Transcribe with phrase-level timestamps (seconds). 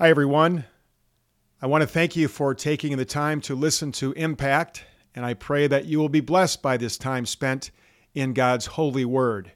[0.00, 0.64] Hi, everyone.
[1.60, 5.34] I want to thank you for taking the time to listen to Impact, and I
[5.34, 7.72] pray that you will be blessed by this time spent
[8.14, 9.50] in God's holy word.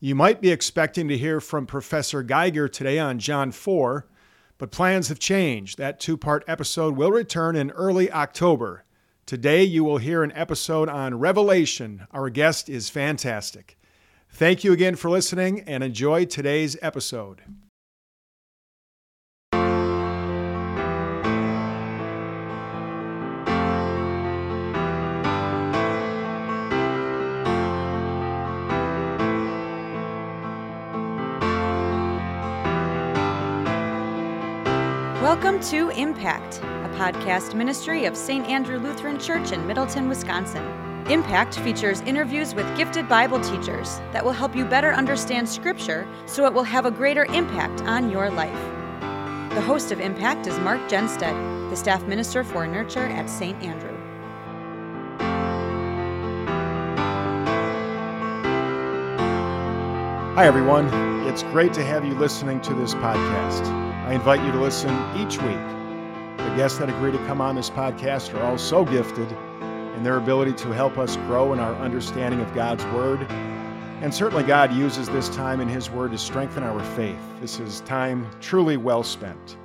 [0.00, 4.06] You might be expecting to hear from Professor Geiger today on John 4,
[4.58, 5.78] but plans have changed.
[5.78, 8.84] That two part episode will return in early October.
[9.24, 12.06] Today, you will hear an episode on Revelation.
[12.10, 13.78] Our guest is fantastic.
[14.28, 17.40] Thank you again for listening and enjoy today's episode.
[35.40, 38.44] Welcome to Impact, a podcast ministry of St.
[38.48, 40.64] Andrew Lutheran Church in Middleton, Wisconsin.
[41.08, 46.44] Impact features interviews with gifted Bible teachers that will help you better understand Scripture so
[46.44, 48.60] it will have a greater impact on your life.
[49.54, 53.62] The host of Impact is Mark Genstead, the staff minister for nurture at St.
[53.62, 53.96] Andrew.
[60.34, 61.07] Hi, everyone.
[61.28, 63.66] It's great to have you listening to this podcast.
[64.06, 65.58] I invite you to listen each week.
[66.38, 69.30] The guests that agree to come on this podcast are all so gifted
[69.94, 73.20] in their ability to help us grow in our understanding of God's Word.
[74.00, 77.20] And certainly, God uses this time in His Word to strengthen our faith.
[77.42, 79.58] This is time truly well spent.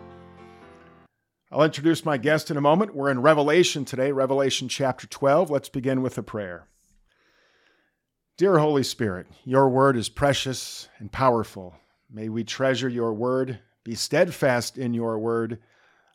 [1.50, 2.94] I'll introduce my guest in a moment.
[2.94, 5.50] We're in Revelation today, Revelation chapter 12.
[5.50, 6.67] Let's begin with a prayer.
[8.36, 11.76] Dear Holy Spirit, your word is precious and powerful.
[12.09, 15.59] May we treasure your word, be steadfast in your word,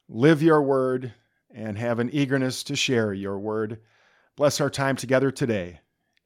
[0.08, 1.14] live your word,
[1.54, 3.78] and have an eagerness to share your word.
[4.34, 5.78] Bless our time together today.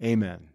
[0.02, 0.48] Amen.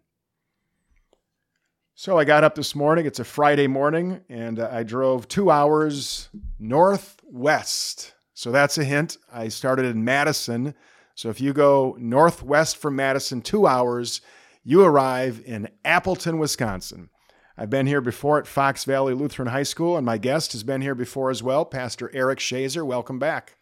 [1.94, 3.06] So I got up this morning.
[3.06, 8.12] It's a Friday morning, and I drove two hours northwest.
[8.34, 9.18] So that's a hint.
[9.32, 10.74] I started in Madison.
[11.14, 14.20] So if you go northwest from Madison two hours,
[14.64, 17.10] you arrive in Appleton, Wisconsin.
[17.56, 20.80] I've been here before at Fox Valley Lutheran High School, and my guest has been
[20.80, 22.86] here before as well, Pastor Eric Shazer.
[22.86, 23.56] Welcome back.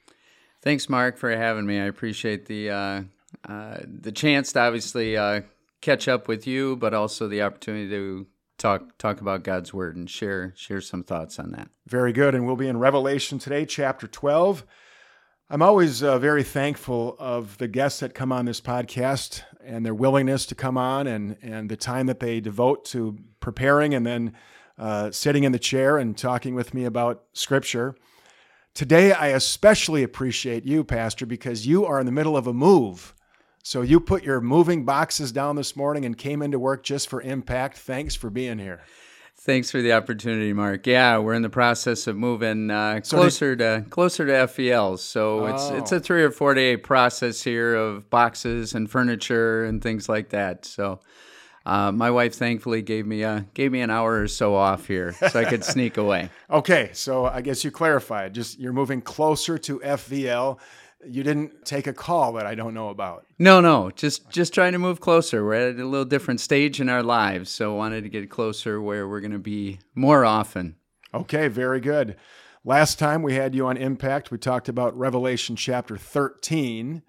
[0.62, 1.80] Thanks, Mark, for having me.
[1.80, 3.02] I appreciate the uh,
[3.48, 5.42] uh, the chance to obviously uh,
[5.80, 8.26] catch up with you, but also the opportunity to
[8.58, 11.68] talk talk about God's Word and share share some thoughts on that.
[11.86, 14.66] Very good, and we'll be in Revelation today, chapter twelve.
[15.48, 19.94] I'm always uh, very thankful of the guests that come on this podcast and their
[19.94, 24.32] willingness to come on and, and the time that they devote to preparing and then
[24.76, 27.94] uh, sitting in the chair and talking with me about Scripture.
[28.74, 33.14] Today, I especially appreciate you, Pastor, because you are in the middle of a move.
[33.62, 37.22] So you put your moving boxes down this morning and came into work just for
[37.22, 37.78] impact.
[37.78, 38.80] Thanks for being here.
[39.38, 40.86] Thanks for the opportunity, Mark.
[40.86, 45.00] Yeah, we're in the process of moving uh, So closer to closer to FELs.
[45.02, 45.96] So it's it's Oh.
[45.96, 50.64] a three or four day process here of boxes and furniture and things like that.
[50.64, 51.00] So
[51.64, 55.12] uh, my wife thankfully gave me a gave me an hour or so off here,
[55.12, 56.30] so I could sneak away.
[56.50, 58.32] Okay, so I guess you clarified.
[58.34, 60.58] Just you're moving closer to FVL.
[61.08, 63.26] You didn't take a call that I don't know about.
[63.38, 65.44] No, no, just just trying to move closer.
[65.44, 69.08] We're at a little different stage in our lives, so wanted to get closer where
[69.08, 70.76] we're going to be more often.
[71.14, 72.16] Okay, very good.
[72.64, 77.02] Last time we had you on Impact, we talked about Revelation chapter 13.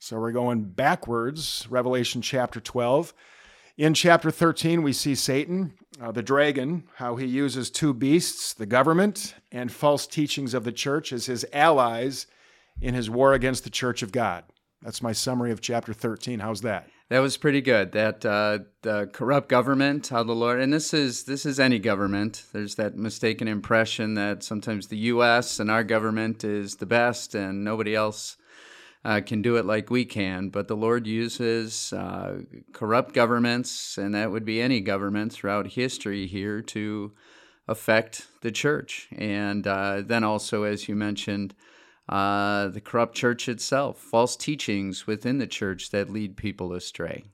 [0.00, 3.14] So we're going backwards, Revelation chapter 12.
[3.76, 8.66] In chapter 13, we see Satan, uh, the dragon, how he uses two beasts, the
[8.66, 12.26] government and false teachings of the church, as his allies
[12.80, 14.44] in his war against the church of God.
[14.82, 16.40] That's my summary of chapter 13.
[16.40, 16.90] How's that?
[17.08, 17.92] That was pretty good.
[17.92, 22.44] That uh, the corrupt government, how the Lord, and this is this is any government.
[22.52, 25.60] There's that mistaken impression that sometimes the U.S.
[25.60, 28.36] and our government is the best, and nobody else
[29.04, 30.48] uh, can do it like we can.
[30.48, 32.40] But the Lord uses uh,
[32.72, 37.12] corrupt governments, and that would be any government throughout history here to
[37.68, 41.54] affect the church, and uh, then also, as you mentioned
[42.08, 47.24] uh, the corrupt church itself, false teachings within the church that lead people astray.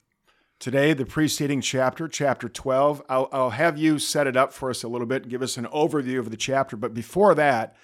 [0.59, 4.83] Today, the preceding chapter, chapter 12, I'll, I'll have you set it up for us
[4.83, 6.77] a little bit and give us an overview of the chapter.
[6.77, 7.75] But before that,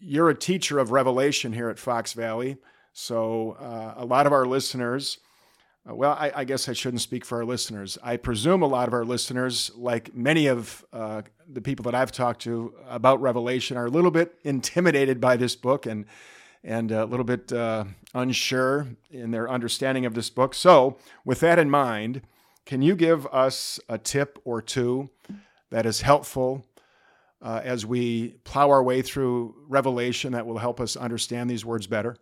[0.00, 2.56] you're a teacher of Revelation here at Fox Valley.
[2.92, 5.18] So uh, a lot of our listeners,
[5.84, 7.98] well, I, I guess I shouldn't speak for our listeners.
[8.02, 12.12] I presume a lot of our listeners, like many of uh, the people that I've
[12.12, 16.06] talked to about Revelation, are a little bit intimidated by this book and
[16.64, 17.84] and a little bit uh,
[18.14, 20.54] unsure in their understanding of this book.
[20.54, 22.22] So, with that in mind,
[22.66, 25.10] can you give us a tip or two
[25.70, 26.64] that is helpful
[27.40, 31.88] uh, as we plow our way through Revelation that will help us understand these words
[31.88, 32.16] better?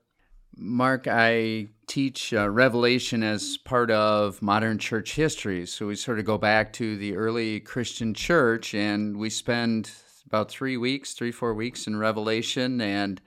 [0.56, 5.66] Mark, I teach uh, Revelation as part of modern church history.
[5.66, 9.90] So we sort of go back to the early Christian church and we spend
[10.24, 12.80] about three weeks, three, four weeks in Revelation.
[12.80, 13.20] And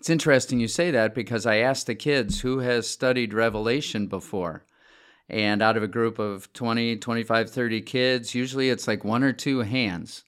[0.00, 4.64] it's interesting you say that because I asked the kids who has studied Revelation before.
[5.30, 9.32] And out of a group of 20, 25, 30 kids, usually it's like one or
[9.32, 10.24] two hands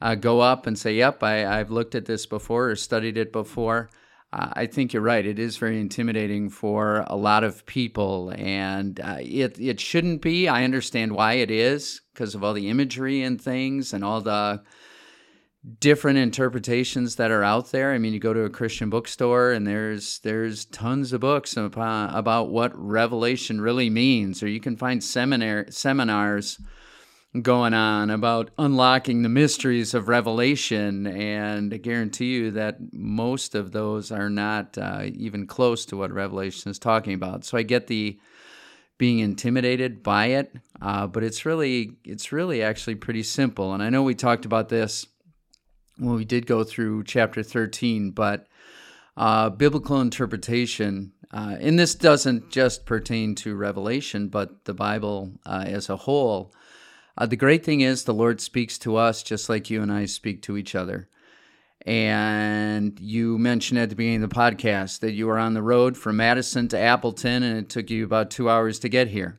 [0.00, 3.32] uh, go up and say, Yep, I, I've looked at this before or studied it
[3.32, 3.90] before.
[4.32, 5.26] I think you're right.
[5.26, 10.46] It is very intimidating for a lot of people, and uh, it it shouldn't be.
[10.46, 14.62] I understand why it is because of all the imagery and things and all the
[15.80, 17.92] different interpretations that are out there.
[17.92, 22.50] I mean, you go to a Christian bookstore and there's there's tons of books about
[22.50, 26.58] what revelation really means, or you can find seminar seminars
[27.42, 33.70] going on about unlocking the mysteries of revelation and i guarantee you that most of
[33.70, 37.86] those are not uh, even close to what revelation is talking about so i get
[37.86, 38.18] the
[38.98, 43.88] being intimidated by it uh, but it's really it's really actually pretty simple and i
[43.88, 45.06] know we talked about this
[46.00, 48.46] when we did go through chapter 13, but
[49.16, 55.64] uh, biblical interpretation, uh, and this doesn't just pertain to Revelation, but the Bible uh,
[55.66, 56.52] as a whole.
[57.16, 60.06] Uh, the great thing is the Lord speaks to us just like you and I
[60.06, 61.08] speak to each other.
[61.86, 65.96] And you mentioned at the beginning of the podcast that you were on the road
[65.96, 69.38] from Madison to Appleton, and it took you about two hours to get here.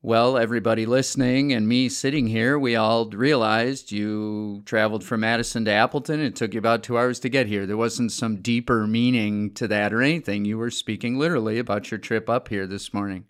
[0.00, 5.72] Well, everybody listening and me sitting here, we all realized you traveled from Madison to
[5.72, 6.20] Appleton.
[6.20, 7.66] It took you about two hours to get here.
[7.66, 10.44] There wasn't some deeper meaning to that or anything.
[10.44, 13.24] You were speaking literally about your trip up here this morning.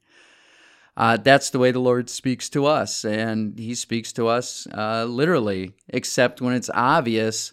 [0.99, 5.05] Uh, that's the way the Lord speaks to us, and He speaks to us uh,
[5.05, 7.53] literally, except when it's obvious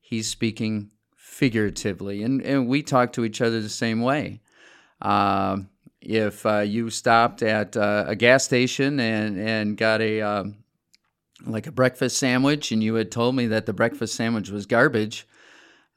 [0.00, 2.22] He's speaking figuratively.
[2.22, 4.40] And, and we talk to each other the same way.
[5.02, 5.58] Uh,
[6.00, 10.64] if you stopped at uh, a gas station and and got a um,
[11.44, 15.26] like a breakfast sandwich and you had told me that the breakfast sandwich was garbage,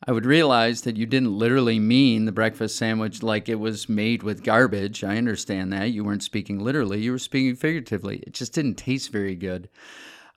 [0.07, 4.23] I would realize that you didn't literally mean the breakfast sandwich like it was made
[4.23, 5.03] with garbage.
[5.03, 5.91] I understand that.
[5.91, 8.23] You weren't speaking literally, you were speaking figuratively.
[8.25, 9.69] It just didn't taste very good.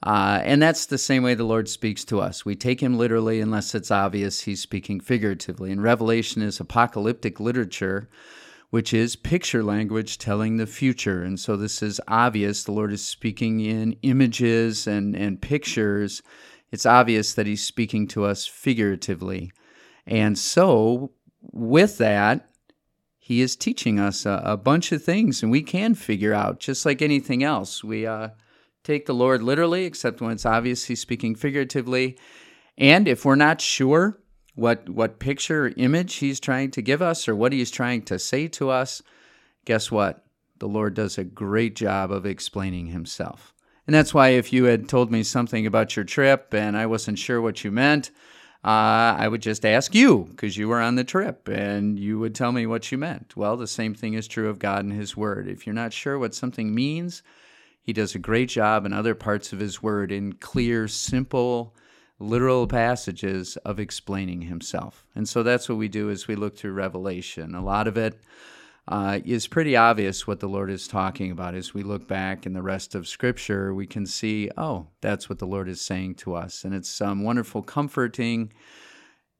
[0.02, 2.44] Uh, and that's the same way the Lord speaks to us.
[2.44, 5.70] We take him literally unless it's obvious he's speaking figuratively.
[5.70, 8.08] And Revelation is apocalyptic literature
[8.72, 11.22] which is picture language telling the future.
[11.22, 12.64] And so this is obvious.
[12.64, 16.22] The Lord is speaking in images and, and pictures.
[16.72, 19.52] It's obvious that He's speaking to us figuratively.
[20.06, 22.48] And so, with that,
[23.18, 26.84] He is teaching us a, a bunch of things, and we can figure out, just
[26.84, 27.84] like anything else.
[27.84, 28.30] We uh,
[28.82, 32.18] take the Lord literally, except when it's obvious He's speaking figuratively.
[32.76, 34.18] And if we're not sure,
[34.54, 38.18] what what picture or image he's trying to give us or what he's trying to
[38.18, 39.02] say to us,
[39.64, 40.24] guess what?
[40.58, 43.54] The Lord does a great job of explaining himself.
[43.92, 47.18] And that's why if you had told me something about your trip and I wasn't
[47.18, 48.10] sure what you meant,
[48.64, 52.34] uh, I would just ask you because you were on the trip and you would
[52.34, 53.36] tell me what you meant.
[53.36, 55.46] Well, the same thing is true of God and His Word.
[55.46, 57.22] If you're not sure what something means,
[57.82, 61.76] He does a great job in other parts of His Word in clear, simple,
[62.18, 65.04] literal passages of explaining himself.
[65.14, 67.54] And so that's what we do as we look through Revelation.
[67.54, 68.18] A lot of it
[68.88, 71.54] uh, is pretty obvious what the Lord is talking about.
[71.54, 75.38] As we look back in the rest of Scripture, we can see, oh, that's what
[75.38, 76.64] the Lord is saying to us.
[76.64, 78.52] And it's some wonderful, comforting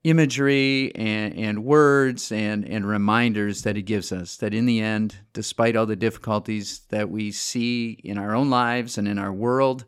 [0.05, 5.17] imagery and, and words and, and reminders that He gives us that in the end,
[5.33, 9.85] despite all the difficulties that we see in our own lives and in our world,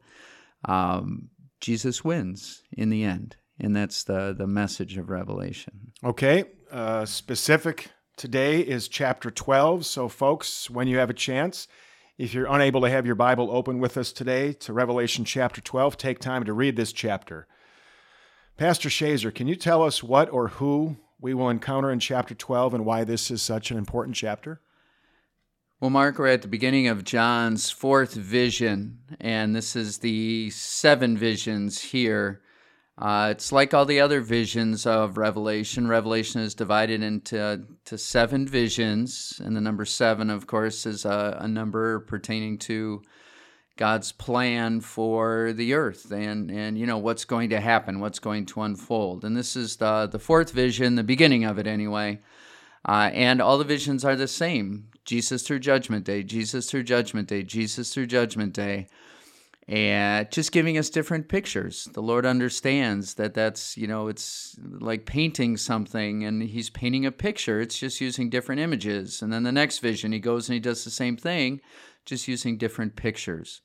[0.64, 1.28] um,
[1.60, 3.36] Jesus wins in the end.
[3.60, 5.92] And that's the, the message of Revelation.
[6.02, 6.44] Okay.
[6.72, 9.84] Uh, specific today is chapter 12.
[9.86, 11.66] So, folks, when you have a chance,
[12.16, 15.96] if you're unable to have your Bible open with us today to Revelation chapter 12,
[15.96, 17.46] take time to read this chapter.
[18.56, 22.74] Pastor Shazer, can you tell us what or who we will encounter in chapter 12
[22.74, 24.60] and why this is such an important chapter?
[25.80, 31.16] Well, Mark, we're at the beginning of John's fourth vision, and this is the seven
[31.16, 32.40] visions here.
[32.96, 35.88] Uh, it's like all the other visions of Revelation.
[35.88, 41.38] Revelation is divided into to seven visions, and the number seven, of course, is a,
[41.40, 43.02] a number pertaining to
[43.76, 48.46] God's plan for the earth and and you know what's going to happen, what's going
[48.46, 49.24] to unfold.
[49.24, 52.20] And this is the the fourth vision, the beginning of it anyway.
[52.86, 54.88] Uh, and all the visions are the same.
[55.04, 58.86] Jesus through Judgment Day, Jesus through Judgment Day, Jesus through Judgment Day.
[59.66, 61.88] And just giving us different pictures.
[61.94, 67.12] The Lord understands that that's, you know, it's like painting something and he's painting a
[67.12, 67.60] picture.
[67.60, 69.22] It's just using different images.
[69.22, 71.60] And then the next vision, he goes and he does the same thing,
[72.04, 73.62] just using different pictures.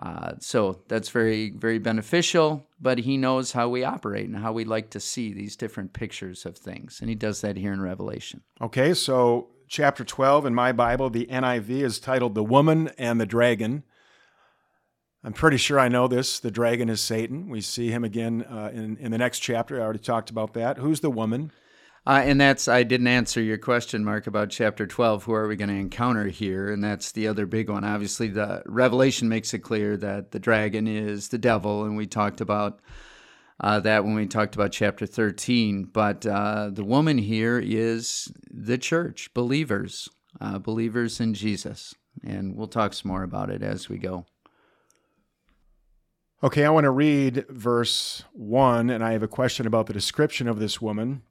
[0.00, 4.64] Uh, so that's very, very beneficial, but he knows how we operate and how we
[4.64, 6.98] like to see these different pictures of things.
[7.00, 8.42] And he does that here in Revelation.
[8.60, 13.26] Okay, so chapter 12 in my Bible, the NIV is titled The Woman and the
[13.26, 13.84] Dragon.
[15.24, 16.40] I'm pretty sure I know this.
[16.40, 17.48] The dragon is Satan.
[17.48, 19.78] We see him again uh, in, in the next chapter.
[19.78, 20.78] I already talked about that.
[20.78, 21.52] Who's the woman?
[22.04, 25.22] Uh, and that's, I didn't answer your question, Mark, about chapter 12.
[25.22, 26.72] Who are we going to encounter here?
[26.72, 27.84] And that's the other big one.
[27.84, 32.40] Obviously, the Revelation makes it clear that the dragon is the devil, and we talked
[32.40, 32.80] about
[33.60, 35.84] uh, that when we talked about chapter 13.
[35.84, 40.08] But uh, the woman here is the church, believers,
[40.40, 41.94] uh, believers in Jesus.
[42.24, 44.26] And we'll talk some more about it as we go.
[46.44, 50.48] Okay, I want to read verse 1, and I have a question about the description
[50.48, 51.22] of this woman.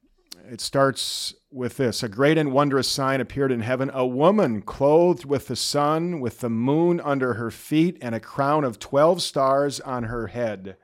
[0.49, 5.25] It starts with this A great and wondrous sign appeared in heaven a woman clothed
[5.25, 9.81] with the sun, with the moon under her feet, and a crown of 12 stars
[9.81, 10.77] on her head.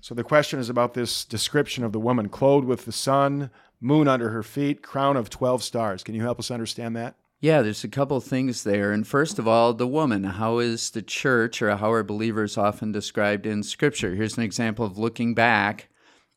[0.00, 4.06] So the question is about this description of the woman clothed with the sun, moon
[4.06, 6.04] under her feet, crown of 12 stars.
[6.04, 7.16] Can you help us understand that?
[7.42, 8.92] Yeah, there's a couple things there.
[8.92, 10.22] And first of all, the woman.
[10.22, 14.14] How is the church or how are believers often described in Scripture?
[14.14, 15.88] Here's an example of looking back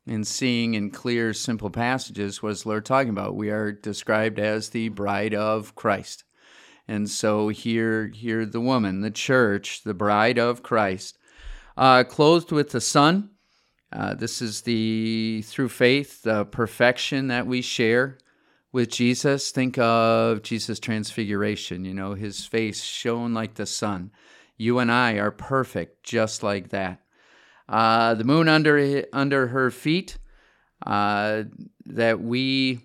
[0.07, 3.35] and seeing in clear, simple passages what is the Lord talking about.
[3.35, 6.23] We are described as the bride of Christ.
[6.87, 11.19] And so here, here the woman, the church, the bride of Christ,
[11.77, 13.29] uh, clothed with the sun.
[13.93, 18.17] Uh, this is the, through faith, the perfection that we share
[18.75, 21.85] with Jesus, think of Jesus' transfiguration.
[21.85, 24.11] You know, his face shone like the sun.
[24.57, 26.99] You and I are perfect just like that.
[27.69, 30.17] Uh, the moon under under her feet,
[30.85, 31.43] uh,
[31.85, 32.81] that we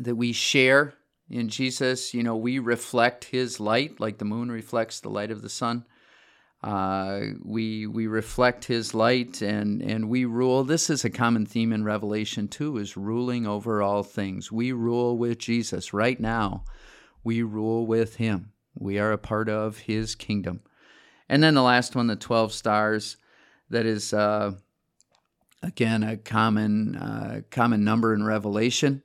[0.00, 0.94] that we share
[1.30, 2.12] in Jesus.
[2.12, 5.86] You know, we reflect His light like the moon reflects the light of the sun.
[6.62, 10.62] Uh, we we reflect His light and and we rule.
[10.62, 14.52] This is a common theme in Revelation too: is ruling over all things.
[14.52, 16.64] We rule with Jesus right now.
[17.24, 18.52] We rule with Him.
[18.78, 20.60] We are a part of His kingdom.
[21.28, 23.16] And then the last one, the twelve stars.
[23.70, 24.52] That is uh,
[25.62, 29.02] again a common uh, common number in Revelation.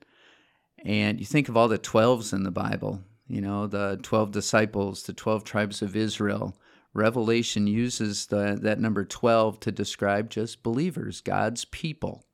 [0.85, 3.01] And you think of all the twelves in the Bible.
[3.27, 6.55] You know the twelve disciples, the twelve tribes of Israel
[6.97, 12.25] Revelation uses the, that number 12 to describe just believers, God's people.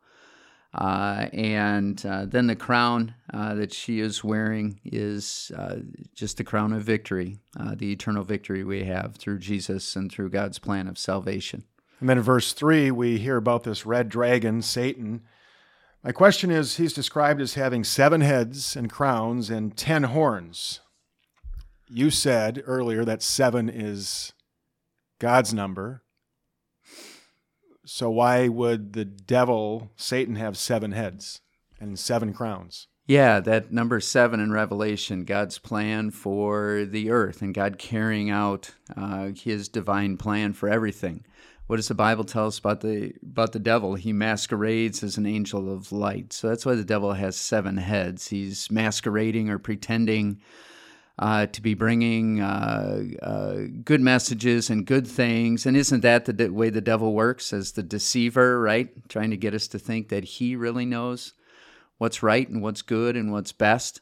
[0.74, 5.76] Uh, and uh, then the crown uh, that she is wearing is uh,
[6.16, 10.30] just the crown of victory, uh, the eternal victory we have through Jesus and through
[10.30, 11.66] God's plan of salvation.
[12.00, 15.24] And then in verse 3, we hear about this red dragon, Satan.
[16.04, 20.80] My question is he's described as having seven heads and crowns and ten horns.
[21.90, 24.34] You said earlier that seven is
[25.24, 26.04] God's number.
[27.86, 31.40] So why would the devil, Satan, have seven heads
[31.80, 32.90] and seven crowns?
[33.08, 38.72] Yeah, that number seven in Revelation, God's plan for the earth and God carrying out
[38.98, 41.24] uh, His divine plan for everything.
[41.68, 43.96] What does the Bible tell us about the about the devil?
[43.96, 46.34] He masquerades as an angel of light.
[46.34, 48.28] So that's why the devil has seven heads.
[48.28, 50.42] He's masquerading or pretending
[51.20, 55.66] uh, to be bringing uh, uh, good messages and good things.
[55.66, 58.90] And isn't that the way the devil works as the deceiver, right?
[59.10, 61.34] Trying to get us to think that he really knows
[62.00, 64.02] what's right and what's good and what's best.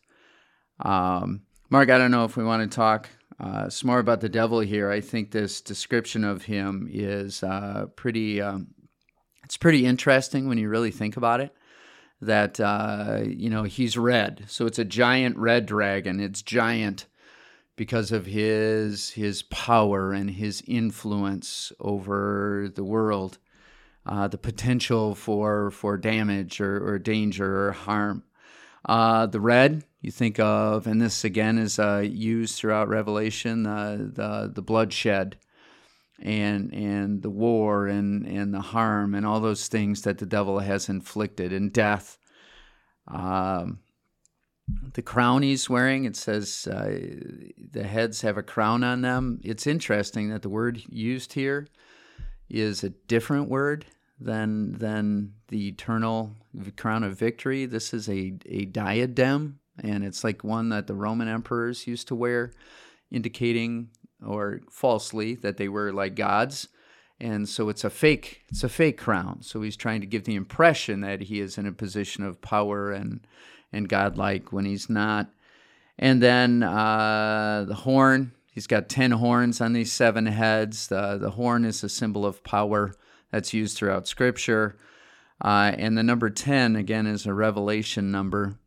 [0.80, 4.30] Um, Mark, I don't know if we want to talk uh, some more about the
[4.30, 4.90] devil here.
[4.90, 8.42] I think this description of him is uh, pretty.
[8.42, 8.68] Um,
[9.44, 11.54] it's pretty interesting when you really think about it
[12.22, 16.20] that uh, you know he's red, so it's a giant red dragon.
[16.20, 17.08] It's giant
[17.76, 23.38] because of his his power and his influence over the world,
[24.06, 28.24] uh, the potential for for damage or, or danger or harm.
[28.86, 33.98] Uh, the red you think of, and this again is uh, used throughout Revelation, uh,
[34.00, 35.38] the the bloodshed
[36.22, 40.60] and and the war and and the harm and all those things that the devil
[40.60, 42.18] has inflicted and death.
[43.08, 43.80] Um,
[44.94, 46.98] the crown he's wearing, it says uh,
[47.72, 49.42] the heads have a crown on them.
[49.44, 51.68] It's interesting that the word used here
[52.50, 53.86] is a different word
[54.20, 56.36] than than the eternal
[56.78, 57.66] crown of victory.
[57.66, 62.16] This is a a diadem, and it's like one that the Roman emperors used to
[62.16, 62.54] wear,
[63.10, 63.90] indicating
[64.26, 66.68] or falsely that they were like gods.
[67.20, 69.42] And so it's a fake it's a fake crown.
[69.42, 72.92] So he's trying to give the impression that he is in a position of power
[72.92, 73.22] and
[73.72, 75.30] and godlike when he's not.
[75.98, 80.88] And then uh, the horn, he's got 10 horns on these seven heads.
[80.88, 82.94] The, the horn is a symbol of power
[83.32, 84.78] that's used throughout Scripture.
[85.44, 88.58] Uh, and the number 10, again, is a revelation number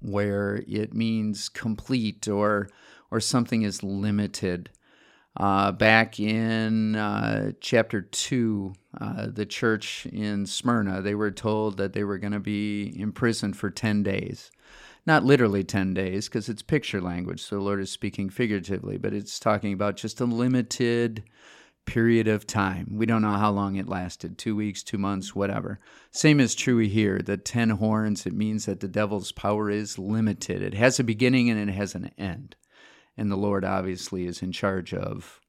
[0.00, 2.68] where it means complete or,
[3.10, 4.70] or something is limited.
[5.38, 11.92] Uh, back in uh, chapter 2, uh, the church in Smyrna, they were told that
[11.92, 14.50] they were going to be imprisoned for 10 days.
[15.04, 19.12] Not literally 10 days, because it's picture language, so the Lord is speaking figuratively, but
[19.12, 21.22] it's talking about just a limited
[21.84, 22.88] period of time.
[22.90, 25.78] We don't know how long it lasted two weeks, two months, whatever.
[26.10, 27.20] Same is true here.
[27.24, 30.62] The 10 horns, it means that the devil's power is limited.
[30.62, 32.56] It has a beginning and it has an end.
[33.16, 35.40] And the Lord obviously is in charge of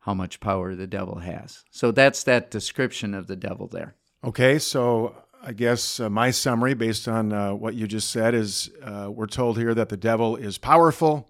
[0.00, 1.64] how much power the devil has.
[1.70, 3.96] So that's that description of the devil there.
[4.22, 8.70] Okay, so I guess uh, my summary, based on uh, what you just said, is
[8.82, 11.28] uh, we're told here that the devil is powerful,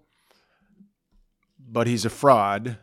[1.59, 2.77] but he's a fraud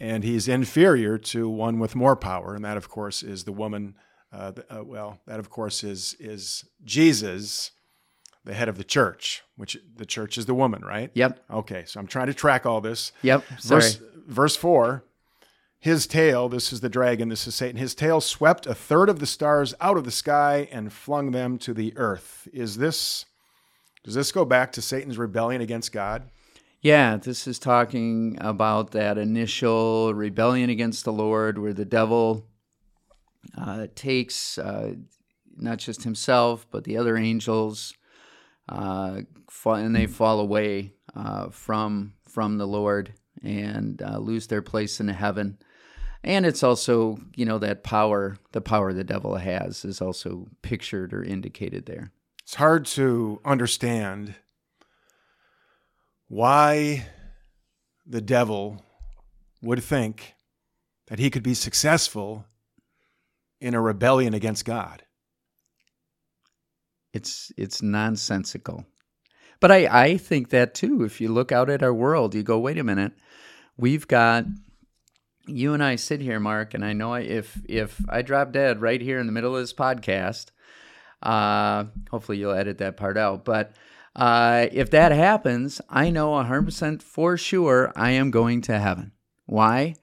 [0.00, 3.94] and he's inferior to one with more power, and that, of course, is the woman.
[4.32, 7.72] Uh, uh, well, that, of course, is is Jesus,
[8.44, 11.10] the head of the church, which the church is the woman, right?
[11.14, 11.40] Yep.
[11.50, 13.12] Okay, so I'm trying to track all this.
[13.22, 13.44] Yep.
[13.58, 13.80] Sorry.
[13.80, 15.04] Verse, verse four.
[15.80, 17.76] His tail, this is the dragon, this is Satan.
[17.76, 21.56] His tail swept a third of the stars out of the sky and flung them
[21.58, 22.48] to the earth.
[22.52, 23.26] Is this
[24.02, 26.30] does this go back to Satan's rebellion against God?
[26.80, 32.46] Yeah, this is talking about that initial rebellion against the Lord where the devil
[33.56, 34.94] uh, takes uh,
[35.56, 37.92] not just himself, but the other angels,
[38.68, 39.20] uh,
[39.64, 45.08] and they fall away uh, from, from the Lord and uh, lose their place in
[45.08, 45.58] heaven.
[46.24, 51.14] And it's also, you know, that power, the power the devil has is also pictured
[51.14, 52.12] or indicated there.
[52.42, 54.34] It's hard to understand
[56.28, 57.06] why
[58.06, 58.84] the devil
[59.62, 60.34] would think
[61.08, 62.46] that he could be successful
[63.60, 65.02] in a rebellion against God.
[67.12, 68.84] It's it's nonsensical.
[69.60, 71.04] But I, I think that too.
[71.04, 73.12] If you look out at our world, you go, wait a minute,
[73.76, 74.44] we've got
[75.46, 79.00] you and I sit here, Mark, and I know if if I drop dead right
[79.00, 80.50] here in the middle of this podcast,
[81.22, 83.44] uh, hopefully you'll edit that part out.
[83.44, 83.72] But
[84.14, 89.12] uh, if that happens, I know 100% for sure I am going to heaven.
[89.46, 89.94] Why?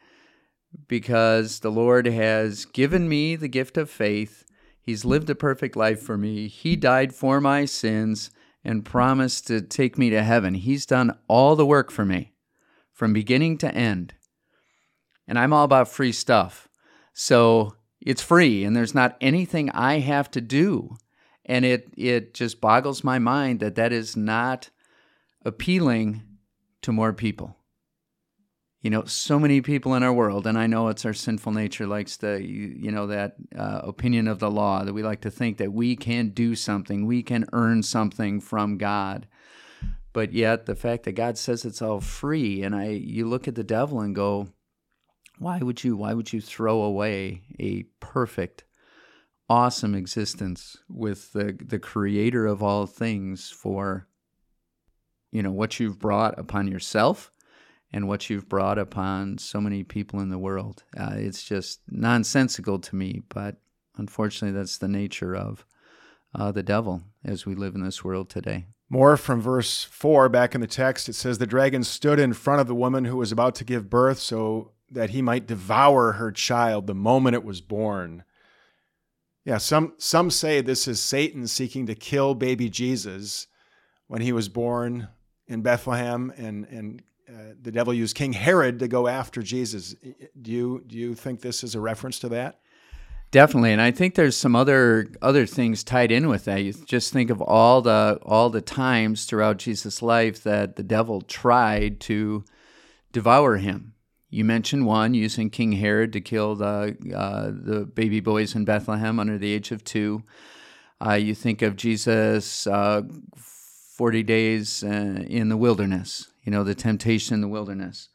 [0.87, 4.44] Because the Lord has given me the gift of faith.
[4.85, 6.47] He's lived a perfect life for me.
[6.47, 8.29] He died for my sins
[8.63, 10.53] and promised to take me to heaven.
[10.53, 12.33] He's done all the work for me
[12.91, 14.13] from beginning to end.
[15.27, 16.67] And I'm all about free stuff.
[17.13, 20.97] So it's free, and there's not anything I have to do
[21.45, 24.69] and it it just boggles my mind that that is not
[25.43, 26.23] appealing
[26.81, 27.55] to more people
[28.85, 31.87] you know so many people in our world and i know it's our sinful nature
[31.87, 35.31] likes the you, you know that uh, opinion of the law that we like to
[35.31, 39.25] think that we can do something we can earn something from god.
[40.13, 43.55] But yet the fact that god says it's all free and i you look at
[43.55, 44.49] the devil and go
[45.39, 48.65] why would you why would you throw away a perfect
[49.49, 54.07] awesome existence with the the creator of all things for
[55.31, 57.31] you know what you've brought upon yourself
[57.95, 60.83] and what you've brought upon so many people in the world.
[60.97, 63.55] Uh, it's just nonsensical to me but
[63.95, 65.65] unfortunately that's the nature of
[66.35, 68.65] uh, the devil as we live in this world today.
[68.89, 71.07] More from verse 4 back in the text.
[71.07, 73.89] It says the dragon stood in front of the woman who was about to give
[73.89, 78.25] birth so that he might devour her child the moment it was born.
[79.45, 83.47] Yeah, some some say this is Satan seeking to kill baby Jesus
[84.07, 85.07] when he was born
[85.47, 89.95] in Bethlehem, and and uh, the devil used King Herod to go after Jesus.
[90.41, 92.59] Do you do you think this is a reference to that?
[93.31, 96.63] Definitely, and I think there's some other other things tied in with that.
[96.63, 101.21] You just think of all the all the times throughout Jesus' life that the devil
[101.21, 102.45] tried to
[103.11, 103.93] devour him.
[104.29, 109.19] You mentioned one using King Herod to kill the uh, the baby boys in Bethlehem
[109.19, 110.23] under the age of two.
[111.05, 113.01] Uh, you think of Jesus uh,
[113.35, 116.27] forty days uh, in the wilderness.
[116.45, 118.07] You know the temptation in the wilderness.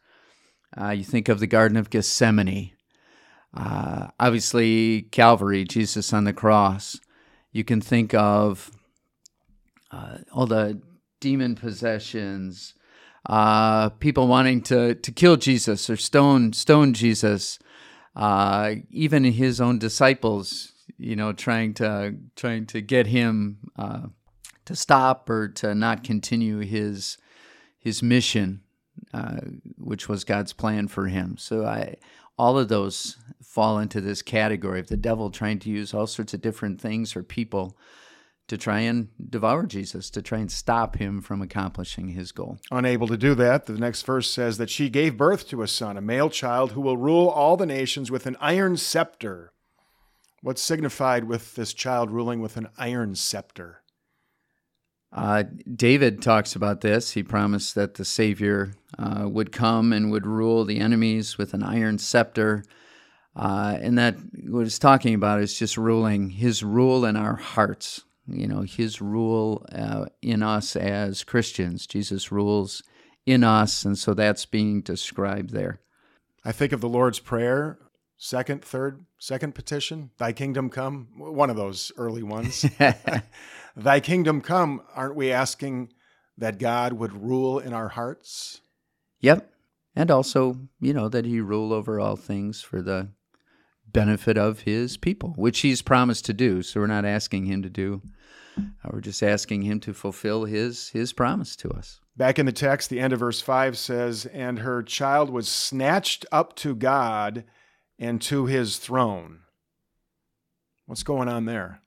[0.80, 2.72] Uh, you think of the Garden of Gethsemane.
[3.52, 6.98] Uh, obviously, Calvary, Jesus on the cross.
[7.52, 8.70] You can think of
[10.32, 10.80] all the
[11.20, 12.74] demon possessions,
[13.26, 17.58] uh, people wanting to, to kill Jesus or stone stone Jesus,
[18.16, 24.06] uh, even his own disciples, you know, trying to trying to get him uh,
[24.64, 27.18] to stop or to not continue his
[27.80, 28.60] his mission,
[29.12, 29.40] uh,
[29.76, 31.36] which was God's plan for him.
[31.38, 31.96] So I,
[32.38, 36.34] all of those fall into this category of the devil trying to use all sorts
[36.34, 37.76] of different things or people
[38.46, 42.58] to try and devour Jesus, to try and stop him from accomplishing his goal.
[42.70, 45.96] Unable to do that, the next verse says that she gave birth to a son,
[45.96, 49.52] a male child, who will rule all the nations with an iron scepter.
[50.42, 53.79] What's signified with this child ruling with an iron scepter?
[55.12, 55.44] Uh,
[55.74, 57.12] David talks about this.
[57.12, 61.62] He promised that the Savior uh, would come and would rule the enemies with an
[61.62, 62.64] iron scepter.
[63.34, 64.16] Uh, and that
[64.48, 69.00] what he's talking about is just ruling his rule in our hearts you know, his
[69.00, 71.86] rule uh, in us as Christians.
[71.86, 72.82] Jesus rules
[73.26, 75.80] in us, and so that's being described there.
[76.44, 77.78] I think of the Lord's Prayer,
[78.20, 82.64] second, third, second petition, Thy kingdom come, one of those early ones.
[83.76, 85.92] Thy kingdom come, aren't we asking
[86.38, 88.60] that God would rule in our hearts?
[89.20, 89.50] Yep.
[89.96, 93.08] And also, you know, that he rule over all things for the
[93.86, 96.62] benefit of his people, which he's promised to do.
[96.62, 98.02] So we're not asking him to do
[98.58, 102.00] uh, we're just asking him to fulfill his his promise to us.
[102.16, 106.26] Back in the text, the end of verse 5 says, And her child was snatched
[106.30, 107.44] up to God
[108.00, 109.40] and to his throne.
[110.86, 111.82] What's going on there?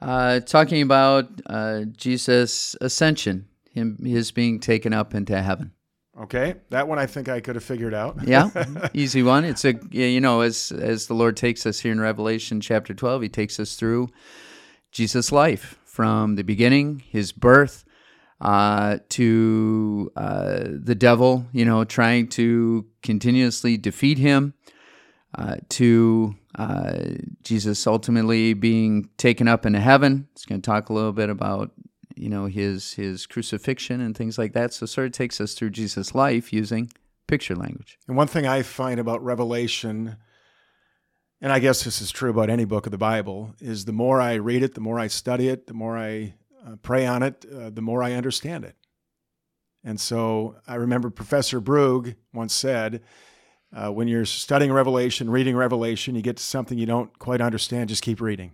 [0.00, 5.72] Uh, talking about uh, Jesus' ascension, him his being taken up into heaven.
[6.20, 8.18] Okay, that one I think I could have figured out.
[8.26, 8.50] yeah,
[8.94, 9.44] easy one.
[9.44, 13.22] It's a you know as as the Lord takes us here in Revelation chapter twelve,
[13.22, 14.10] He takes us through
[14.92, 17.84] Jesus' life from the beginning, his birth,
[18.40, 24.54] uh, to uh, the devil, you know, trying to continuously defeat him,
[25.36, 26.98] uh, to uh,
[27.42, 30.28] Jesus ultimately being taken up into heaven.
[30.32, 31.72] It's going to talk a little bit about,
[32.14, 34.72] you know, his his crucifixion and things like that.
[34.72, 36.90] So, sort of takes us through Jesus' life using
[37.26, 37.98] picture language.
[38.06, 40.16] And one thing I find about Revelation
[41.44, 44.18] and I guess this is true about any book of the Bible, is the more
[44.18, 47.44] I read it, the more I study it, the more I uh, pray on it,
[47.54, 48.76] uh, the more I understand it.
[49.84, 53.02] And so I remember Professor Brugge once said,
[53.74, 57.88] uh, when you're studying Revelation, reading Revelation, you get to something you don't quite understand,
[57.88, 58.52] just keep reading.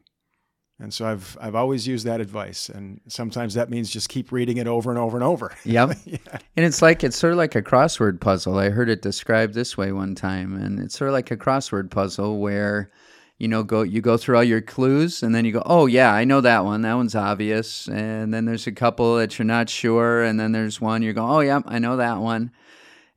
[0.79, 4.57] And so I've I've always used that advice, and sometimes that means just keep reading
[4.57, 5.55] it over and over and over.
[5.65, 5.99] Yep.
[6.07, 6.19] yeah.
[6.57, 8.57] And it's like it's sort of like a crossword puzzle.
[8.59, 11.91] I heard it described this way one time, and it's sort of like a crossword
[11.91, 12.91] puzzle where
[13.37, 16.13] you know go you go through all your clues and then you go oh yeah
[16.13, 19.71] i know that one that one's obvious and then there's a couple that you're not
[19.71, 22.53] sure and then there's one you're going oh yeah i know that one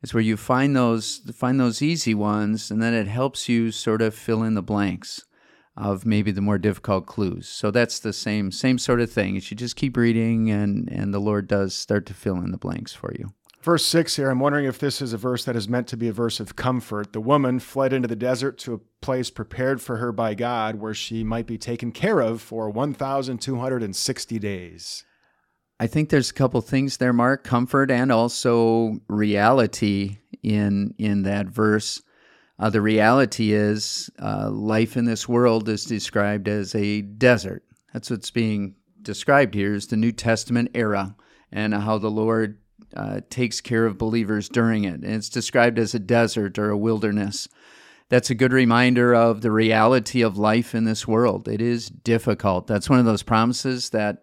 [0.04, 4.02] it's where you find those find those easy ones and then it helps you sort
[4.02, 5.26] of fill in the blanks
[5.76, 7.48] of maybe the more difficult clues.
[7.48, 9.34] So that's the same same sort of thing.
[9.34, 12.58] You should just keep reading and and the Lord does start to fill in the
[12.58, 13.34] blanks for you.
[13.62, 16.10] Verse 6 here, I'm wondering if this is a verse that is meant to be
[16.10, 17.14] a verse of comfort.
[17.14, 20.94] The woman fled into the desert to a place prepared for her by God where
[20.94, 25.06] she might be taken care of for 1,260 days.
[25.80, 31.48] I think there's a couple things there, Mark comfort and also reality in, in that
[31.48, 32.02] verse.
[32.60, 37.64] Uh, the reality is, uh, life in this world is described as a desert.
[37.92, 41.16] That's what's being described here is the New Testament era
[41.52, 42.60] and how the Lord
[42.96, 45.02] uh, takes care of believers during it.
[45.02, 47.48] And it's described as a desert or a wilderness.
[48.10, 51.48] That's a good reminder of the reality of life in this world.
[51.48, 52.68] It is difficult.
[52.68, 54.23] That's one of those promises that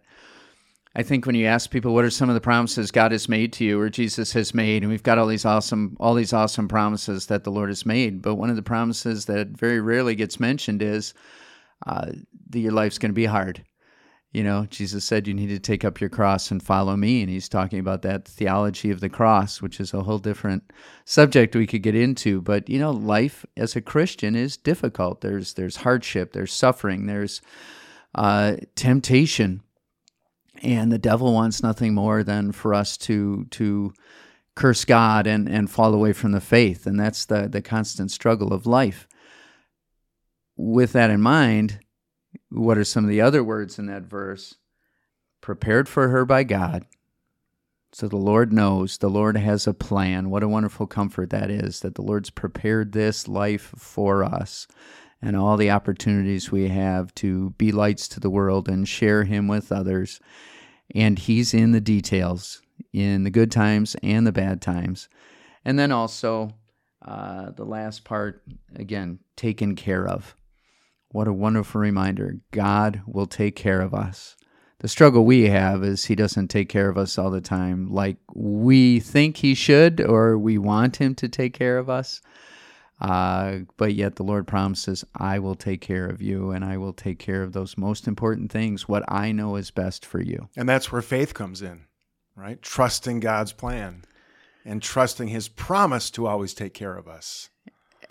[0.93, 3.53] I think when you ask people what are some of the promises God has made
[3.53, 6.67] to you or Jesus has made, and we've got all these awesome all these awesome
[6.67, 10.39] promises that the Lord has made, but one of the promises that very rarely gets
[10.39, 11.13] mentioned is
[11.87, 12.11] uh,
[12.49, 13.63] that your life's going to be hard.
[14.33, 17.29] You know, Jesus said you need to take up your cross and follow me, and
[17.29, 20.71] he's talking about that theology of the cross, which is a whole different
[21.05, 22.41] subject we could get into.
[22.41, 25.21] But you know, life as a Christian is difficult.
[25.21, 27.41] There's there's hardship, there's suffering, there's
[28.13, 29.61] uh, temptation
[30.61, 33.93] and the devil wants nothing more than for us to to
[34.55, 38.53] curse God and and fall away from the faith, and that's the the constant struggle
[38.53, 39.07] of life.
[40.55, 41.79] With that in mind,
[42.49, 44.55] what are some of the other words in that verse?
[45.41, 46.85] Prepared for her by God.
[47.93, 50.29] So the Lord knows, the Lord has a plan.
[50.29, 54.65] What a wonderful comfort that is that the Lord's prepared this life for us
[55.21, 59.47] and all the opportunities we have to be lights to the world and share Him
[59.47, 60.19] with others
[60.93, 62.61] and he's in the details.
[62.93, 65.07] in the good times and the bad times.
[65.63, 66.51] And then also
[67.05, 68.43] uh, the last part,
[68.75, 70.35] again, taken care of.
[71.09, 72.37] What a wonderful reminder.
[72.51, 74.35] God will take care of us.
[74.79, 78.17] The struggle we have is He doesn't take care of us all the time like
[78.33, 82.21] we think He should or we want Him to take care of us.
[83.01, 86.93] Uh, but yet the Lord promises, I will take care of you and I will
[86.93, 90.49] take care of those most important things, what I know is best for you.
[90.55, 91.85] And that's where faith comes in,
[92.35, 92.61] right?
[92.61, 94.03] Trusting God's plan
[94.63, 97.49] and trusting his promise to always take care of us.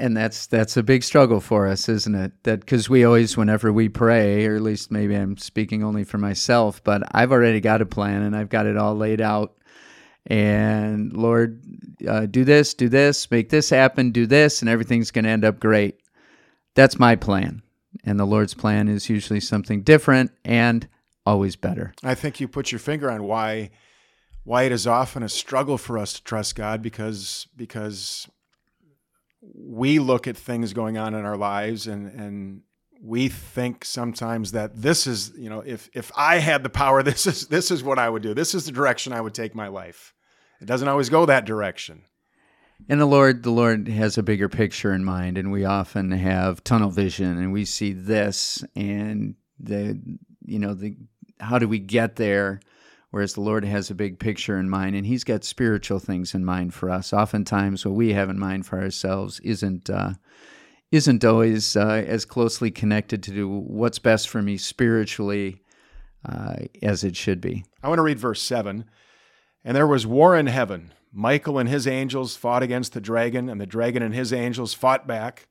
[0.01, 2.33] And that's that's a big struggle for us, isn't it?
[2.45, 6.17] That because we always, whenever we pray, or at least maybe I'm speaking only for
[6.17, 9.55] myself, but I've already got a plan and I've got it all laid out.
[10.27, 11.63] And Lord,
[12.07, 15.45] uh, do this, do this, make this happen, do this, and everything's going to end
[15.45, 16.01] up great.
[16.75, 17.63] That's my plan.
[18.05, 20.87] And the Lord's plan is usually something different and
[21.27, 21.93] always better.
[22.03, 23.71] I think you put your finger on why
[24.45, 28.29] why it is often a struggle for us to trust God because because
[29.43, 32.63] we look at things going on in our lives and and
[33.03, 37.27] we think sometimes that this is you know if if I had the power this
[37.27, 39.69] is this is what I would do this is the direction I would take my
[39.69, 40.15] life
[40.61, 42.03] it doesn't always go that direction.
[42.89, 46.65] And the Lord, the Lord has a bigger picture in mind, and we often have
[46.65, 50.01] tunnel vision, and we see this, and the,
[50.45, 50.97] you know, the
[51.41, 52.61] how do we get there?
[53.11, 56.45] Whereas the Lord has a big picture in mind, and He's got spiritual things in
[56.45, 57.13] mind for us.
[57.13, 60.13] Oftentimes, what we have in mind for ourselves isn't uh,
[60.93, 65.63] isn't always uh, as closely connected to what's best for me spiritually
[66.25, 67.65] uh, as it should be.
[67.83, 68.85] I want to read verse seven.
[69.65, 70.93] And there was war in heaven.
[71.13, 75.07] Michael and his angels fought against the dragon, and the dragon and his angels fought
[75.07, 75.49] back.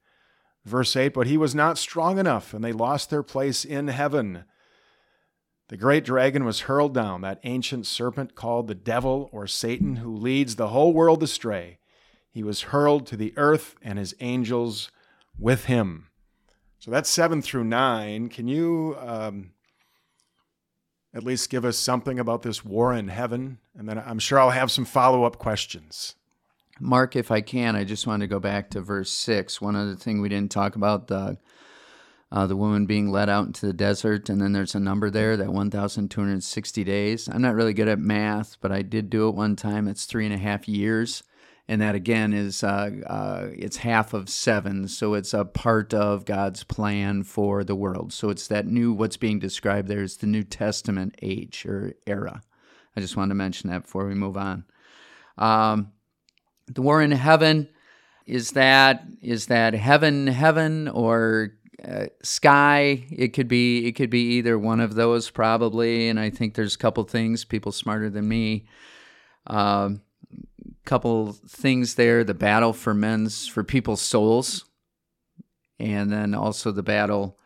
[0.65, 4.45] Verse 8 But he was not strong enough, and they lost their place in heaven.
[5.67, 10.15] The great dragon was hurled down, that ancient serpent called the devil or Satan, who
[10.15, 11.77] leads the whole world astray.
[12.31, 14.89] He was hurled to the earth, and his angels
[15.39, 16.07] with him.
[16.79, 18.29] So that's 7 through 9.
[18.29, 19.51] Can you um,
[21.13, 23.59] at least give us something about this war in heaven?
[23.77, 26.15] And then I'm sure I'll have some follow up questions.
[26.79, 29.59] Mark, if I can, I just want to go back to verse 6.
[29.59, 31.37] One other thing we didn't talk about the,
[32.31, 35.35] uh, the woman being led out into the desert, and then there's a number there,
[35.35, 37.27] that 1,260 days.
[37.27, 39.89] I'm not really good at math, but I did do it one time.
[39.89, 41.23] It's three and a half years
[41.69, 46.25] and that again is uh, uh, it's half of seven, so it's a part of
[46.25, 48.11] God's plan for the world.
[48.11, 52.41] So it's that new what's being described there is the New Testament age or era.
[52.97, 54.65] I just wanted to mention that before we move on.
[55.37, 55.91] Um,
[56.65, 57.69] the war in heaven
[58.25, 61.51] is that is that heaven heaven or
[61.87, 66.29] uh, sky it could be it could be either one of those probably and i
[66.29, 68.67] think there's a couple things people smarter than me
[69.47, 70.01] um,
[70.89, 72.23] couple things there.
[72.23, 74.65] The battle for men's for people's souls.
[75.79, 77.37] And then also the battle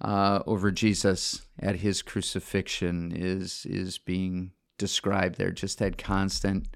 [0.00, 5.50] uh, over jesus at his crucifixion is is being described there.
[5.50, 6.68] Just that constant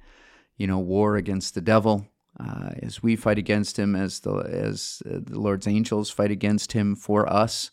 [0.57, 2.09] you know war against the devil
[2.40, 6.94] uh, as we fight against him as the as the lord's angels fight against him
[6.94, 7.71] for us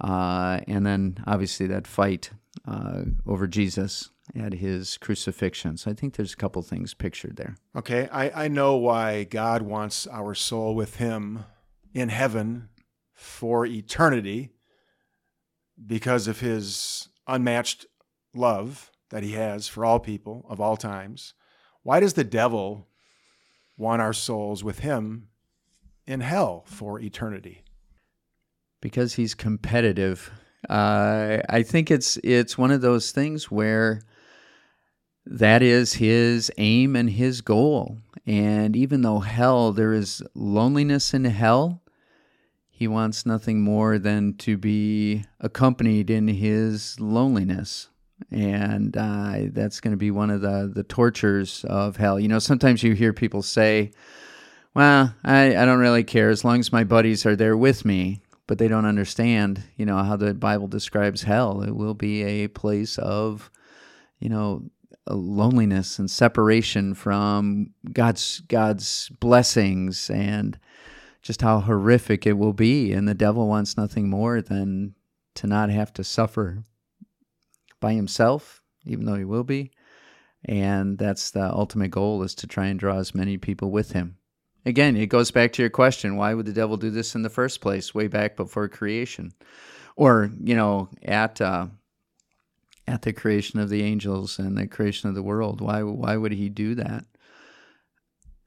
[0.00, 2.30] uh, and then obviously that fight
[2.66, 5.76] uh, over jesus at his crucifixion.
[5.76, 7.56] So I think there's a couple things pictured there.
[7.74, 11.44] Okay, I, I know why God wants our soul with him
[11.94, 12.68] in heaven
[13.12, 14.50] for eternity
[15.84, 17.86] because of his unmatched
[18.34, 21.34] love that he has for all people of all times.
[21.82, 22.88] Why does the devil
[23.76, 25.28] want our souls with him
[26.06, 27.64] in hell for eternity?
[28.80, 30.30] Because he's competitive.
[30.68, 34.02] Uh, I think it's it's one of those things where
[35.26, 37.98] that is his aim and his goal.
[38.26, 41.82] And even though hell, there is loneliness in hell,
[42.68, 47.88] he wants nothing more than to be accompanied in his loneliness.
[48.30, 52.20] And uh, that's going to be one of the, the tortures of hell.
[52.20, 53.92] You know, sometimes you hear people say,
[54.74, 58.20] well, I, I don't really care as long as my buddies are there with me.
[58.50, 61.62] But they don't understand, you know, how the Bible describes hell.
[61.62, 63.48] It will be a place of,
[64.18, 64.64] you know,
[65.08, 70.58] loneliness and separation from God's God's blessings and
[71.22, 72.92] just how horrific it will be.
[72.92, 74.96] And the devil wants nothing more than
[75.36, 76.64] to not have to suffer
[77.78, 79.70] by himself even though he will be.
[80.44, 84.16] And that's the ultimate goal is to try and draw as many people with him
[84.64, 87.30] again it goes back to your question why would the devil do this in the
[87.30, 89.32] first place way back before creation
[89.96, 91.66] or you know at uh,
[92.90, 95.60] at the creation of the angels and the creation of the world.
[95.60, 97.04] Why why would he do that?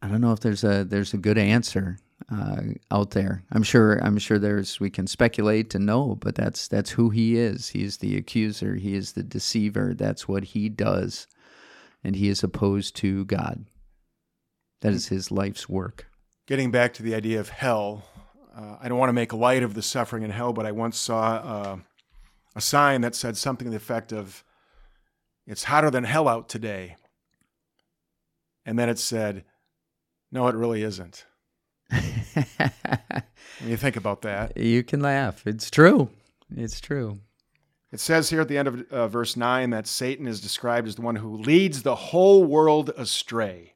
[0.02, 1.98] I don't know if there's a there's a good answer
[2.32, 3.44] uh, out there.
[3.52, 7.38] I'm sure I'm sure there's we can speculate and know, but that's that's who he
[7.38, 7.70] is.
[7.70, 8.76] He's the accuser.
[8.76, 9.94] He is the deceiver.
[9.94, 11.28] That's what he does,
[12.04, 13.66] and he is opposed to God.
[14.84, 16.08] That is his life's work.
[16.46, 18.04] Getting back to the idea of hell,
[18.54, 20.98] uh, I don't want to make light of the suffering in hell, but I once
[20.98, 21.78] saw uh,
[22.54, 24.44] a sign that said something to the effect of,
[25.48, 26.98] "It's hotter than hell out today,"
[28.66, 29.46] and then it said,
[30.34, 31.26] "No, it really isn't."
[31.90, 32.04] when
[33.62, 35.48] you think about that, you can laugh.
[35.48, 36.10] It's true.
[36.54, 37.22] It's true.
[37.94, 40.96] It says here at the end of uh, verse 9 that Satan is described as
[40.96, 43.73] the one who leads the whole world astray.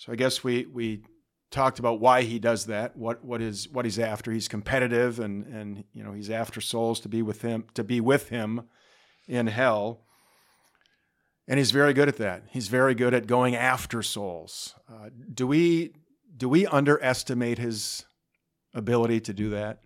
[0.00, 1.02] So I guess we, we
[1.50, 4.32] talked about why he does that, what, what, is, what he's after.
[4.32, 8.00] He's competitive and, and you know, he's after souls to be with him, to be
[8.00, 8.62] with him
[9.28, 10.00] in hell.
[11.46, 12.44] And he's very good at that.
[12.48, 14.74] He's very good at going after souls.
[14.90, 15.92] Uh, do we
[16.34, 18.06] do we underestimate his
[18.72, 19.80] ability to do that?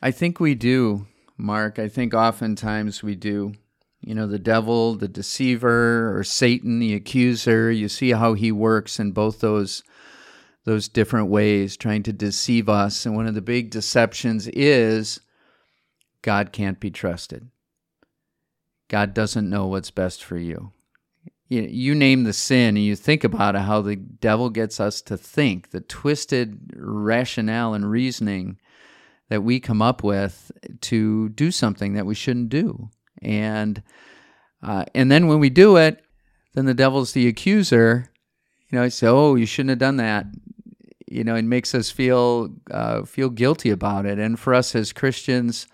[0.00, 1.78] I think we do, Mark.
[1.78, 3.52] I think oftentimes we do.
[4.00, 8.98] You know, the devil, the deceiver, or Satan, the accuser, you see how he works
[8.98, 9.82] in both those
[10.64, 13.06] those different ways trying to deceive us.
[13.06, 15.20] And one of the big deceptions is
[16.20, 17.48] God can't be trusted.
[18.88, 20.72] God doesn't know what's best for you
[21.50, 25.16] you, name the sin and you think about it, how the devil gets us to
[25.16, 28.58] think, the twisted rationale and reasoning
[29.28, 32.90] that we come up with to do something that we shouldn't do.
[33.22, 33.82] And
[34.62, 36.02] uh, and then when we do it,
[36.54, 38.10] then the devil's the accuser.
[38.68, 40.26] You know, I say, "Oh, you shouldn't have done that."
[41.06, 44.18] You know, it makes us feel uh, feel guilty about it.
[44.18, 45.66] And for us as Christians,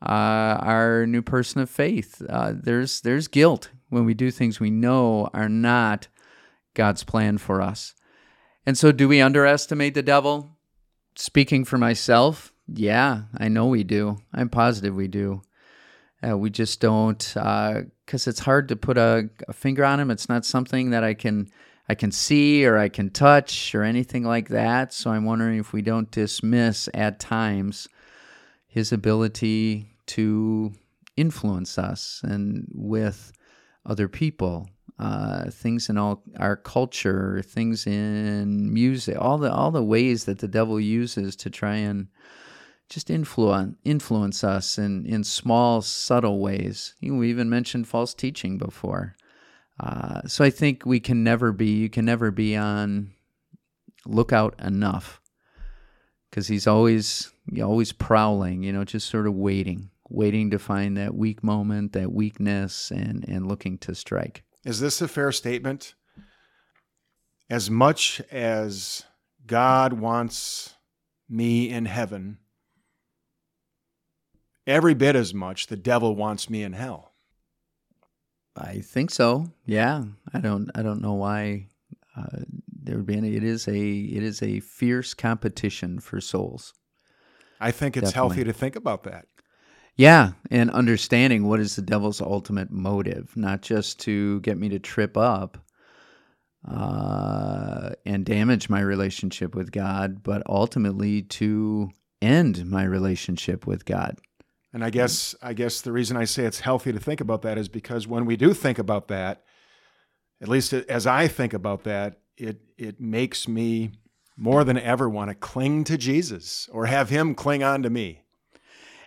[0.00, 4.70] uh, our new person of faith, uh, there's there's guilt when we do things we
[4.70, 6.08] know are not
[6.74, 7.94] God's plan for us.
[8.64, 10.56] And so, do we underestimate the devil?
[11.14, 14.18] Speaking for myself, yeah, I know we do.
[14.32, 15.42] I'm positive we do.
[16.26, 20.10] Uh, we just don't, because uh, it's hard to put a, a, finger on him.
[20.10, 21.48] It's not something that I can
[21.88, 24.94] I can see or I can touch or anything like that.
[24.94, 27.88] So I'm wondering if we don't dismiss at times
[28.66, 30.72] his ability to
[31.16, 33.32] influence us and with
[33.84, 39.82] other people, uh, things in all our culture, things in music, all the all the
[39.82, 42.06] ways that the devil uses to try and
[42.92, 46.94] just influence influence us in in small, subtle ways.
[47.00, 49.14] We even mentioned false teaching before.
[49.80, 53.12] Uh, so I think we can never be you can never be on
[54.04, 55.20] lookout enough
[56.30, 61.14] because he's always always prowling, you know, just sort of waiting waiting to find that
[61.14, 64.44] weak moment, that weakness, and, and looking to strike.
[64.64, 65.94] Is this a fair statement?
[67.50, 69.04] As much as
[69.46, 70.74] God wants
[71.28, 72.38] me in heaven,
[74.66, 77.12] every bit as much the devil wants me in hell.
[78.56, 79.52] I think so.
[79.64, 80.70] Yeah, I don't.
[80.74, 81.68] I don't know why
[82.16, 83.34] uh, there would be any.
[83.36, 83.78] It is a.
[83.78, 86.74] It is a fierce competition for souls.
[87.60, 88.36] I think it's Definitely.
[88.36, 89.26] healthy to think about that.
[89.96, 94.78] Yeah, and understanding what is the devil's ultimate motive, not just to get me to
[94.78, 95.58] trip up
[96.68, 101.90] uh, and damage my relationship with God, but ultimately to
[102.22, 104.18] end my relationship with God.
[104.72, 104.94] And I mm-hmm.
[104.94, 108.06] guess I guess the reason I say it's healthy to think about that is because
[108.06, 109.44] when we do think about that,
[110.40, 113.92] at least as I think about that, it it makes me
[114.36, 118.22] more than ever want to cling to Jesus or have him cling on to me.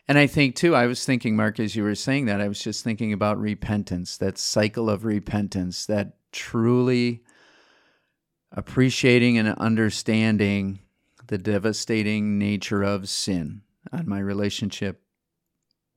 [0.08, 2.62] And I think too, I was thinking, Mark, as you were saying that, I was
[2.62, 7.24] just thinking about repentance, that cycle of repentance, that truly
[8.52, 10.80] appreciating and understanding
[11.28, 15.02] the devastating nature of sin on my relationship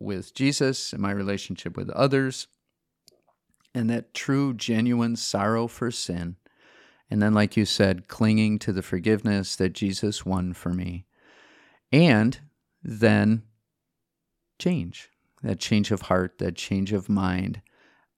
[0.00, 2.46] with Jesus and my relationship with others,
[3.74, 6.37] and that true, genuine sorrow for sin.
[7.11, 11.06] And then, like you said, clinging to the forgiveness that Jesus won for me.
[11.90, 12.38] And
[12.83, 13.42] then
[14.58, 15.10] change,
[15.42, 17.62] that change of heart, that change of mind,